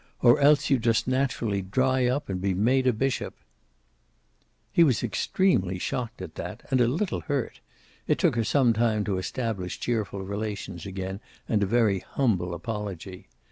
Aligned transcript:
Or 0.23 0.39
else 0.39 0.71
you'd 0.71 0.81
just 0.81 1.07
naturally 1.07 1.61
dry 1.61 2.07
up 2.07 2.27
and 2.27 2.41
be 2.41 2.55
made 2.55 2.87
a 2.87 2.91
bishop." 2.91 3.35
He 4.71 4.83
was 4.83 5.03
extremely 5.03 5.77
shocked 5.77 6.23
at 6.23 6.33
that, 6.33 6.63
and 6.71 6.81
a 6.81 6.87
little 6.87 7.21
hurt. 7.21 7.59
It 8.07 8.17
took 8.17 8.35
her 8.35 8.43
some 8.43 8.73
time 8.73 9.03
to 9.03 9.19
establish 9.19 9.79
cheerful 9.79 10.23
relations 10.23 10.87
again, 10.87 11.19
and 11.47 11.61
a 11.61 11.67
very 11.67 11.99
humble 11.99 12.55
apology. 12.55 13.27